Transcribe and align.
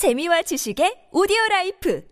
재미와 0.00 0.40
지식의 0.40 1.08
오디오 1.12 1.36
라이프 1.50 2.02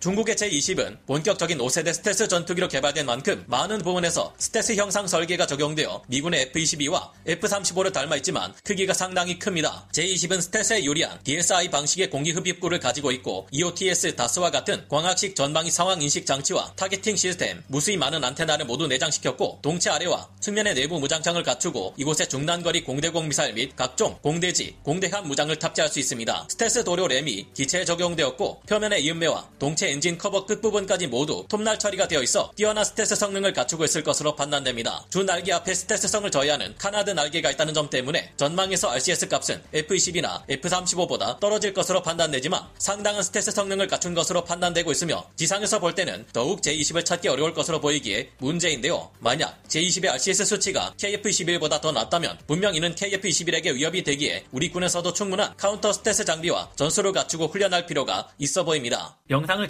중국의 0.00 0.36
J-20은 0.36 0.96
본격적인 1.06 1.58
5세대 1.58 1.92
스텔스 1.92 2.28
전투기로 2.28 2.68
개발된 2.68 3.04
만큼 3.04 3.42
많은 3.48 3.78
부분에서 3.78 4.32
스텔스 4.38 4.76
형상 4.76 5.08
설계가 5.08 5.46
적용되어 5.46 6.04
미군의 6.06 6.42
F-22와 6.52 7.10
F-35를 7.26 7.92
닮아 7.92 8.14
있지만 8.16 8.54
크기가 8.62 8.94
상당히 8.94 9.40
큽니다. 9.40 9.88
J-20은 9.92 10.40
스텔스에 10.40 10.84
유리한 10.84 11.18
DSI 11.24 11.70
방식의 11.70 12.10
공기 12.10 12.30
흡입구를 12.30 12.78
가지고 12.78 13.10
있고 13.10 13.48
EOTS 13.50 14.14
DAS와 14.14 14.52
같은 14.52 14.86
광학식 14.88 15.34
전방위 15.34 15.72
상황 15.72 16.00
인식 16.00 16.26
장치와 16.26 16.74
targeting 16.76 17.16
시스템, 17.16 17.64
무수히 17.66 17.96
많은 17.96 18.22
안테나를 18.22 18.66
모두 18.66 18.86
내장시켰고 18.86 19.58
동체 19.62 19.90
아래와 19.90 20.28
측면의 20.38 20.74
내부 20.74 21.00
무장창을 21.00 21.42
갖추고 21.42 21.94
이곳에 21.96 22.28
중단거리 22.28 22.84
공대공 22.84 23.26
미사일 23.26 23.54
및 23.54 23.74
각종 23.74 24.16
공대지, 24.22 24.76
공대함 24.84 25.26
무장을 25.26 25.56
탑재할 25.58 25.90
수 25.90 25.98
있습니다. 25.98 26.46
스텔스 26.50 26.84
도료 26.84 27.08
RAM이 27.08 27.48
기체에 27.52 27.84
적용되었고 27.84 28.60
표면의 28.60 29.02
이음매와 29.04 29.48
동체 29.58 29.87
엔진 29.88 30.18
커버 30.18 30.46
끝부분까지 30.46 31.06
모두 31.06 31.44
톱날 31.48 31.78
처리가 31.78 32.08
되어 32.08 32.22
있어 32.22 32.52
뛰어난 32.54 32.84
스텔스 32.84 33.16
성능을 33.16 33.52
갖추고 33.52 33.84
있을 33.84 34.02
것으로 34.02 34.36
판단됩니다. 34.36 35.04
주 35.10 35.22
날개 35.22 35.52
앞에 35.52 35.74
스텔스성을 35.74 36.30
저해하는 36.30 36.74
canard 36.78 37.10
날개가 37.10 37.50
있다는 37.50 37.74
점 37.74 37.90
때문에 37.90 38.32
전방에서 38.36 38.90
RCS 38.90 39.28
값은 39.28 39.62
F-22나 39.72 40.42
F-35보다 40.48 41.40
떨어질 41.40 41.72
것으로 41.74 42.02
판단되지만 42.02 42.62
상당한 42.78 43.22
스텔스 43.22 43.50
성능을 43.50 43.86
갖춘 43.86 44.14
것으로 44.14 44.44
판단되고 44.44 44.90
있으며 44.92 45.28
지상에서 45.36 45.78
볼 45.78 45.94
때는 45.94 46.26
더욱 46.32 46.62
J-20을 46.62 47.04
찾기 47.04 47.28
어려울 47.28 47.54
것으로 47.54 47.80
보이기에 47.80 48.30
문제인데요. 48.38 49.10
만약 49.20 49.62
J-20의 49.68 50.10
RCS 50.12 50.44
수치가 50.44 50.92
KF-21보다 50.98 51.80
더 51.80 51.92
낮다면 51.92 52.38
분명 52.46 52.74
이는 52.74 52.94
KF-21에게 52.94 53.74
위협이 53.74 54.02
되기에 54.02 54.44
우리 54.52 54.70
군에서도 54.70 55.12
충분한 55.12 55.54
counter 55.56 55.92
stealth 55.92 56.24
장비와 56.24 56.70
전술을 56.76 57.12
갖추고 57.12 57.46
훈련할 57.46 57.86
필요가 57.86 58.28
있어 58.38 58.64
보입니다. 58.64 59.16
영상을 59.30 59.66